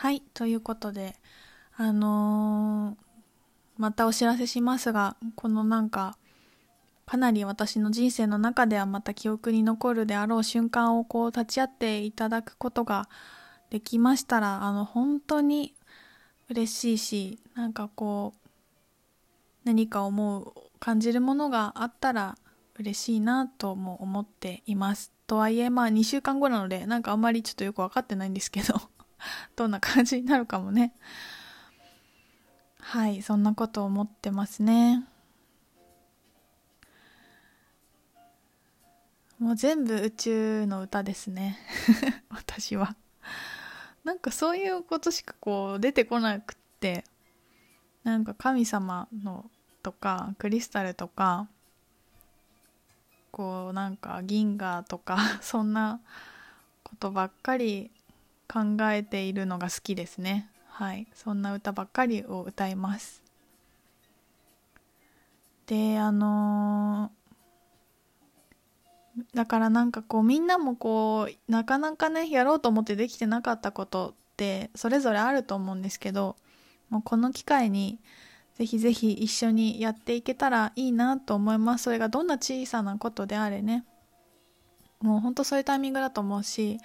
[0.00, 1.14] はい、ということで、
[1.76, 3.04] あのー
[3.76, 6.16] またお知らせしますが、このなんか、
[7.04, 13.10] かなり私の人生の中ではまた記憶に残るであろう瞬間をこう立ち会っていただくことが
[13.68, 15.74] できましたら、あの、本当に
[16.48, 18.48] 嬉しいし、なんかこう、
[19.64, 22.38] 何か思う、感じるものがあったら
[22.78, 25.12] 嬉しいなとも思っています。
[25.26, 28.89] とはいえ、まあ2週間後なので、なんかあんまりちょっとよくわかってないんですけど、
[29.56, 30.94] どんな感じになるかもね。
[32.80, 35.04] はい、そんなこと思ってますね。
[39.38, 41.58] もう全部宇宙の歌ですね。
[42.28, 42.96] 私は。
[44.04, 47.04] なんかそういうことしかこう出てこなくって、
[48.04, 49.50] なんか神様の
[49.82, 51.48] とかクリスタルとか、
[53.30, 56.00] こうなんか銀河とか そんな
[56.82, 57.90] ことばっかり
[58.50, 60.50] 考えているのが好きですね。
[60.66, 63.22] はい、そんな歌ばっかりを歌います。
[65.66, 67.20] で、あのー
[69.34, 76.36] だからなんかこうみんなもこうなかなかねやろうと思ってできてなかったことってそれぞれあると思うんですけど
[76.88, 77.98] もうこの機会に
[78.54, 83.84] ぜひぜひ一緒にやっていけたらいいなと思いますそれがどんな小さなことであれね
[85.00, 86.78] もうほんとそういうタイミングだと思うし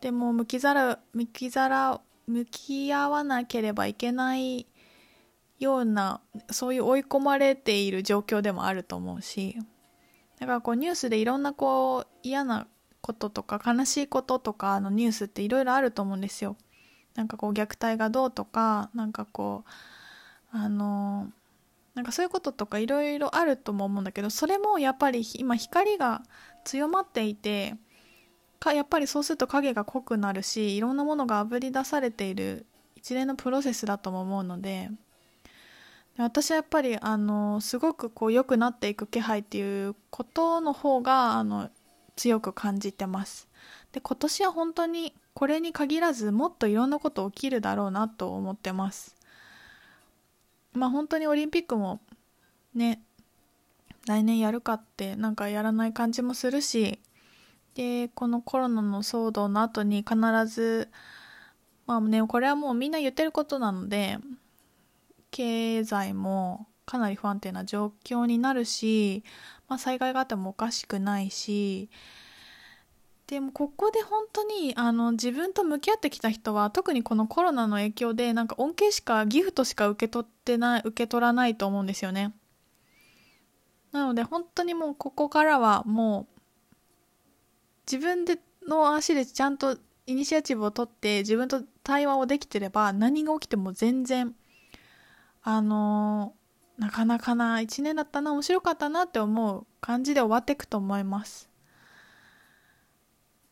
[0.00, 4.66] でも向きざら向きざら向き合わなければいけない
[5.58, 9.56] ようなそういう追い込まれている状況でもあると思うし
[10.38, 12.66] だからこうニュースでいろんなこう嫌な
[13.00, 16.56] こととか悲しいこととかのニュースっていろいろあると思うんですよ。
[17.14, 19.64] なんかこう虐待がどうとかなんかこ
[20.52, 21.28] うあの
[21.94, 26.22] なんかそういうこととかいろいろあるとも思うんだけどそれもやっぱり今光が
[26.64, 27.74] 強まっていて
[28.58, 34.90] かやっぱりそうすると影が濃くなるしいろんなものがあぶり出されている一連のプロセスだとも思うので
[36.18, 41.70] 私はやっぱりあのすごくこう良くなっていく気配っていうことの方があの
[42.16, 43.46] 強く感じてます。
[43.92, 49.14] で今年は本当にこれに限らずもっといろんなこと起きるだろうなと思ってます。
[50.72, 52.00] まあ本当にオリンピックも
[52.74, 53.00] ね
[54.06, 56.98] 来年やるかってなんかやらない感じもするし
[57.78, 60.16] でこのコロナの騒動の後に必
[60.48, 60.88] ず
[61.86, 64.18] まあねこれはもうみんな言ってることなので
[65.30, 69.22] 経済もかなり不安定な状況になるし、
[69.68, 71.88] まあ、災害があってもおかしくないし
[73.28, 82.34] でもここで本当にあの自分と向き合ってきた人は特にこのコロナの影響でなんか恩恵しかギフトしか受け取ってない受け取らないと思うんですよね。
[83.92, 86.37] なので本当にもうここからはもう
[87.90, 94.34] 自分での足でちゃんとイニシアチブを取って自分と対話をできてれば何が起きても全然
[95.42, 96.34] あの、
[96.78, 101.48] なかなかな1年だったな面白かったなって思う感じで終わっていくと思います。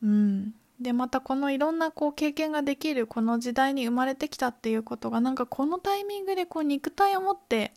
[0.03, 0.55] うん。
[0.79, 7.73] でまたこのいろんなこう経験ができるこの時代に生まれてきたっていうことがなんかこのタイミングでこう肉体を持って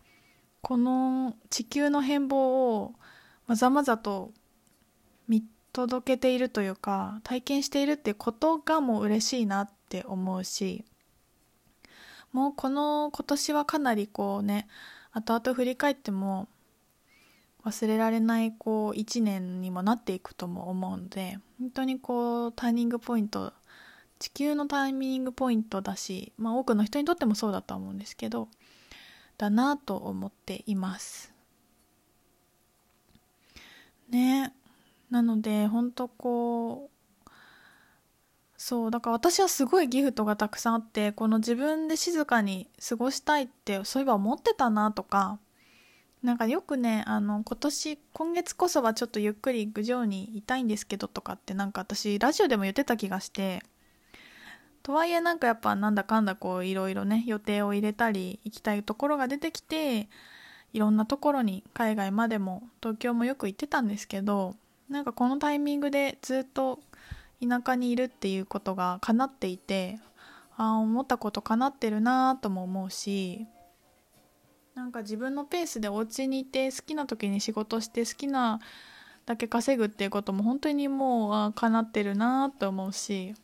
[0.62, 2.94] この地球の変貌を
[3.48, 4.34] まざまざと
[5.30, 10.86] 見届けているというか体験しているってことがもう嬉しいなって思うし
[12.32, 14.68] もうこの今年はかなりこうね
[15.12, 16.48] 後々振り返っても
[17.66, 23.54] 忘れられないこう1年にもなっていくとも思うので本当にこうターニングポイント
[24.20, 28.50] 地球のタイミングポイントだし、まあ、多くの人にとってもそうだと思うんですけど
[29.38, 31.34] だなと思っています。
[34.10, 34.54] ね。
[35.10, 37.00] なので本当こう
[38.58, 45.40] そうだから私はすごいギフトがたくさんあってこの自分で静かに過ごしたいってそういえば思ってたなとか
[46.22, 53.64] なんかよくねあの今年今月こそはちょっとゆっくり郡上にいたいんですけどとかってなんか私ラジオでも言ってた気がして
[54.84, 60.10] とはいえなんかやっぱなんだかんだこういろいろね予定を入れたり行きたいところが出てきて
[60.74, 64.56] いろんなところに海外までも東京もよく行ってたんですけど
[64.90, 66.80] なんかこのタイミングでずっと
[67.42, 70.00] 田舎にいるっていうことが叶っていて
[70.58, 73.46] あ思ったこと叶ってるなとも思うし
[74.76, 78.60] なんか自分のペースでお家にいて好きな時に仕事して好きな
[79.26, 83.36] だけ稼ぐっていうことも本当にもうあ叶ってるなと思うし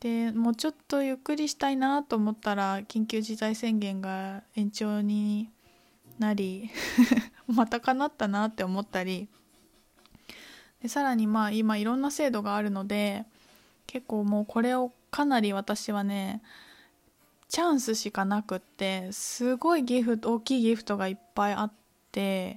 [0.00, 5.50] でもうちょっとゆっくりしたいなと思ったら緊急事態宣言が延長に
[6.18, 6.70] なり
[7.46, 9.28] また叶ったなって思ったり
[10.82, 13.24] でさらにまあ今いろんな制度があるので
[13.86, 16.42] 結構もうこれをかなり私はね
[17.48, 21.72] チャンスしかなくってすごいギフト大きいギフトがいっぱいあっ
[22.10, 22.56] て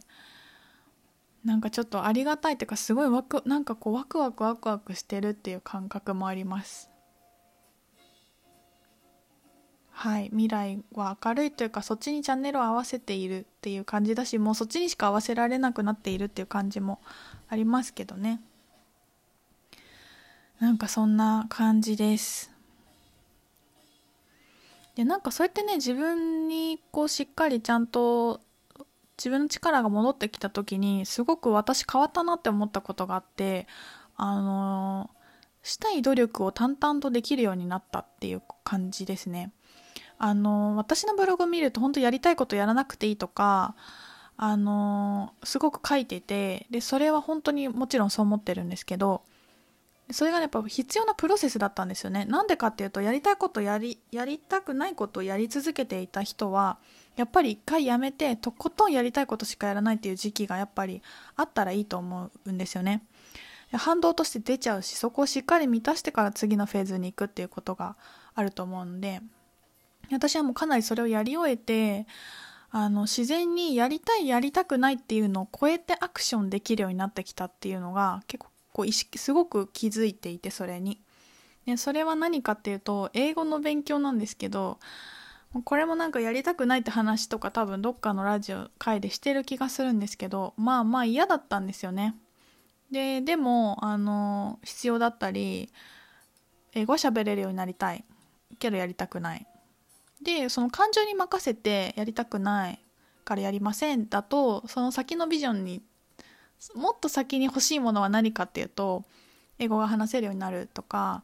[1.43, 6.94] なんかちょっとありがたいっていうかすごいワクなんかこうワクワクワクワクしてるっていう感覚もあります。
[9.97, 16.99] はい未来は明るいというかそっちにチャンネルを合わせているっていう感じだしもうそっちにしか合わせられなくなっているっていう感じも
[17.47, 18.41] ありますけどね
[20.59, 22.51] なんかそんな感じです
[24.95, 28.41] でなんかそうやってね自分にこうしっかりちゃんと
[29.17, 33.65] 自分の力が戻ってきた時にすごく私変わったなって思ったことがあって
[34.17, 35.09] あの
[35.63, 39.51] したい努力を淡々とできるようになったっていう感じですね。
[40.17, 43.75] あの私のブログを見ると本当やりたいことやらなくていいとか
[44.37, 49.23] あのすごく書いててでそれは本当にもちろんそう思ってるんですけど
[50.11, 52.25] それがやっぱ必要なプロセスだったんですよね。
[52.25, 56.77] なんでかっていうとやりたいことやりやりたくないことをやり続けていた人は
[57.15, 61.01] やっぱり一回やめてとことんやりたいことしかやらないっていう時期がやっぱり
[61.35, 63.03] あったらいいと思うんですよね。
[63.71, 67.95] 反動として出ちゃうしそこをしっかり満たしてから次のフェーズに行くっていうことが
[68.35, 69.21] あると思うんで
[70.11, 72.07] 私はもうかなりそれをやり終えて
[72.71, 80.99] あの自然にやりたいやりたくないっていうのを超えてアクションできるようになってきたっていうのが結構こう意識すごく気づいていてそれに。
[81.65, 84.77] でそれは何かっていうと英語の勉強なんですけど
[85.63, 92.15] これもなんかやりたくないって話とか多分どっかのラジオ回でしてる気がするんですけどまあまあ嫌だったんですよね。
[92.91, 95.71] ででもあの必要だったり
[96.73, 98.03] 英語喋れるようになりたい。
[98.59, 99.47] けどやりたくない。
[100.21, 102.79] でその感情に任せてやりたくない
[103.23, 105.81] からやりませんだとその先のビジョンに
[106.75, 109.03] もっと先に欲しいものは何かっていうと
[109.59, 111.23] 英語が話せるようになるとか、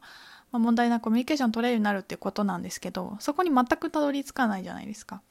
[0.50, 5.22] まあ、問題なコミュニケーション取れるようになるっていうことなんですけどそこに全くたどり着かないじゃないですか。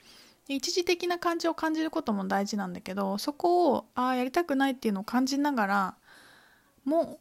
[0.48, 5.96] 一時的な感情を感じることも大事なんだけどそこをああやりたくないっていうのを感じながら
[6.84, 7.20] も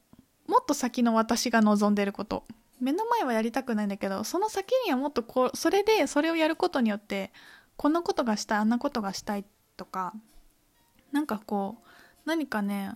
[0.49, 2.45] もっと先の私が望んでること
[2.81, 7.31] 目の前はやりたくないんだけどその先にはもっとこうそれでそれをやることによって
[7.77, 9.45] こんなことがしたいあんなことがしたい
[9.77, 10.15] とか
[11.13, 11.89] なんかこう
[12.27, 12.93] 何かね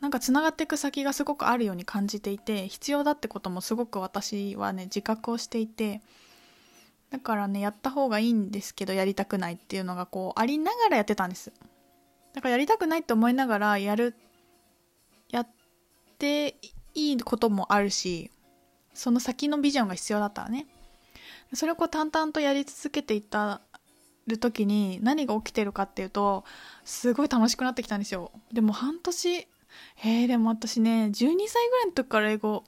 [0.00, 6.02] なんかつながっていく先がすごくあるように感じていて必要だってこともすごく私はね自覚をしていて
[7.10, 11.52] だからねやった方がいいんですけどやりたくないっていうのがこうありながらやってたんです。
[12.34, 14.14] だからやりたくないって思いながらやる
[15.30, 15.48] やっ
[16.18, 16.56] て
[16.94, 18.30] いいこともあるし
[18.92, 20.66] その先のビジョンが必要だったらね。
[21.52, 23.60] それをこう淡々とやり続けていった
[24.26, 26.44] る時に何が起きてるかっていうと
[26.84, 28.32] すごい楽しくなってきたんですよ。
[28.52, 29.46] でも半年
[30.04, 31.12] えー、でも私ね12
[31.48, 32.64] 歳ぐらいの時から英語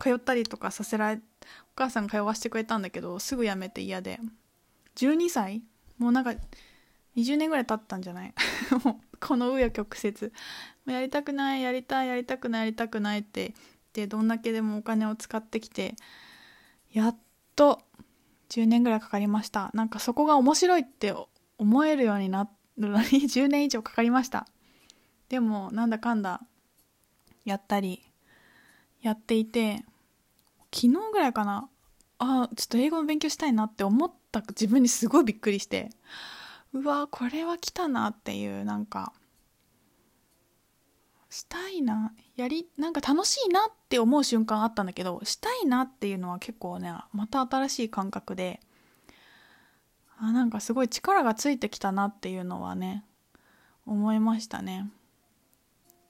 [0.00, 1.20] 通ったりとかさせられお
[1.74, 4.20] 母さんが通わせてくれたんだけどすぐやめて嫌で。
[4.96, 5.62] 12歳？
[5.98, 6.32] もうなんか
[7.16, 8.34] 20年ぐらい経ったんじゃない？
[9.20, 10.32] この紆余曲折。
[10.86, 13.54] やりたくないやりたいやりたくないやりたくないって
[13.92, 15.96] でどんだけでもお金を使ってきて
[16.92, 17.16] やっ
[17.56, 17.82] と
[18.50, 19.70] 10年ぐらいかかりました。
[19.74, 21.14] なんかそこが面白いって
[21.58, 22.48] 思えるようにな
[22.78, 24.46] るのに 10年以上かかりました。
[25.28, 26.40] でもなんだかんだ
[27.44, 28.02] やったり
[29.00, 29.84] やっていて
[30.72, 31.68] 昨日ぐらいかな。
[32.18, 35.90] あちょっと英語の勉強したいなって思った自分にすごいびっくりして。
[36.76, 39.14] うわこれは来たなっていうなんか
[41.30, 48.60] したいなやりなんか楽しいなって思う瞬間あったんだけどしたいなっていうのは結構ねまた新しい感覚で
[50.18, 53.04] あなんかすごい力がついてきたなっていうのはね
[53.86, 54.90] 思いましたね。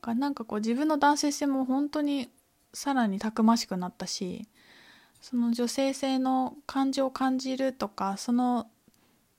[0.04, 2.28] なんかこう自分の男性性も本当に
[2.72, 4.46] さらにたくましくなったし
[5.20, 8.68] その女性性の感情を感じるとかその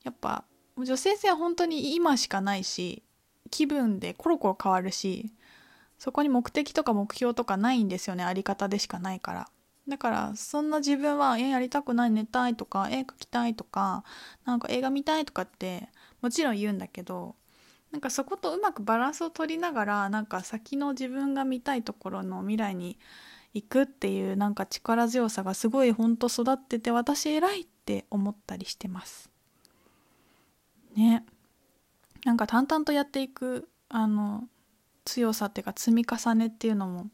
[0.04, 0.44] やっぱ
[0.78, 3.04] 女性性は本当に今しかないし
[3.50, 5.32] 気分でコロコロ変わるし
[5.98, 8.24] そこに目的とか目標とかないんですよね。
[8.24, 9.50] あり方でしかないから。
[9.88, 14.04] だからそんな自分は絵やりたくない寝たいとか絵描きたいとか
[14.46, 15.88] なんか映画見たいとかって
[16.22, 17.36] もちろん言うんだけど
[17.92, 23.00] なんかそことうまくバランスを取りながらなんか先の自分が見たいところの未来に
[23.54, 29.37] 行くっていうなんか力強さがすごいほんと育ってて私偉いって思ったりしてます。
[30.98, 31.26] ね。
[32.26, 34.48] なんか淡々とやっていくあの
[35.06, 37.08] 強さっていうか積み重ねっていうのも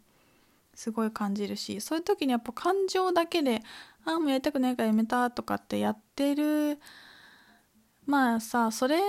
[0.73, 3.61] すごい感じるしそういう時にやっぱ感情だけで
[4.05, 6.79] 「ああもうやりたくないからやめた」とかってやってる
[8.05, 8.99] まあさそれ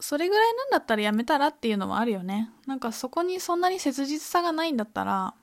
[0.00, 2.50] それぐらいなんだったらやめたらっていうのもあるよね。
[2.66, 5.34] なんかそこにそんなに切実さがないんだったら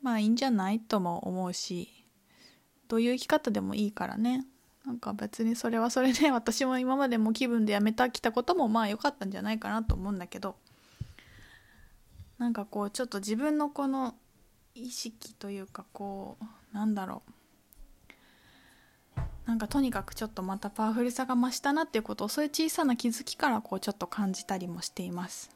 [0.00, 2.06] まあいいんじゃないとも思うし
[2.88, 4.46] どういう生き方でもいいからね。
[4.86, 10.56] なんか別にそれはそれで 私も今までも気分でやめたきたこともまあ良かったんじゃないかなと思うんだけど
[12.38, 14.14] なんかこうちょっと自分のこの
[14.74, 17.32] 意識というかこうなんだろう。
[19.46, 25.55] なんかとにかくちょっとまたパワフルさが増したなっていうことをそういう小さな気づきからこうちょっと感じたりもしています。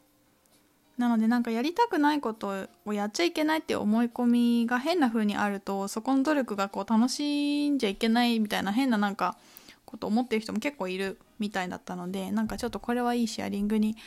[0.97, 9.37] なのでなんかやりたくないことをやっちゃいけないって思い込みが変な風にあるとそこの努力がこう楽しんじゃいけないみたいな変ななんか
[9.85, 13.97] こと思ってる人も結構いるみたいだったのでなんかちょっとこれはいいシェアリングに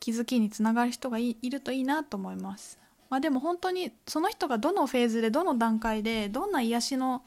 [0.00, 2.78] 気づきにつながる人がいるといいなと思います。
[3.08, 7.22] まあ、でも本当にその人がどのフェーズでどの段階でどんな癒しの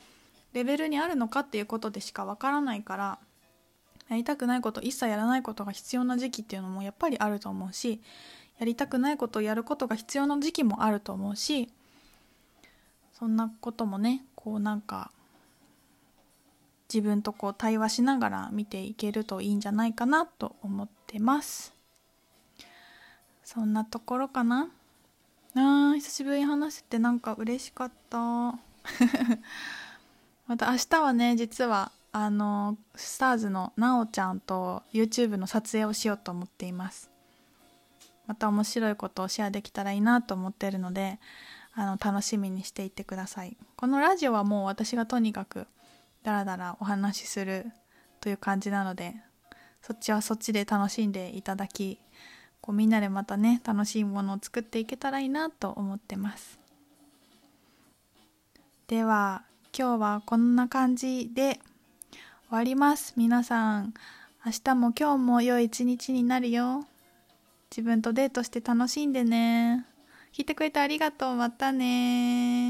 [0.54, 3.20] レベルにあるのかっていうことでしかわからないから
[4.10, 8.02] やりたくないこと一切やらないことが必要な時期っていうのもやっぱりあると思うし
[8.60, 11.70] やりたくないことをやることが必要な時期もあると思うし
[13.14, 15.12] そんなこともねこうなんか
[16.94, 21.74] 自分とこう対話しながら見ていけるといいんじゃないかなと思ってます。
[23.44, 24.70] そんなところかな？
[25.56, 28.18] あ久しぶりに話せてなんか嬉しかった。
[30.48, 37.09] また明日はね実はあのスターズのなおちゃんと YouTube の撮影をしようと思っています。
[38.30, 41.20] また面白いことをシェアできたらいいなと思ってるので
[41.74, 43.58] あの楽しみにしていてください。
[43.76, 45.66] このラジオはもう私がとにかく
[46.22, 47.66] ダラダラお話しする
[48.22, 49.16] という感じなので
[49.82, 51.98] そっちはそっちで楽しんでいただき
[52.62, 56.60] こうみんなでまたね楽しいものを作っていけたらいいなと思ってます。
[58.86, 59.42] では
[59.76, 61.60] 今日はこんな感じで
[62.50, 63.16] 終わります。
[63.18, 63.96] 皆さん
[64.46, 66.86] 明日も今日も良い一日になるよ。
[67.72, 69.86] 自分とデートして楽しんでね。
[70.34, 71.36] 聞いてくれてありがとう。
[71.36, 72.68] またね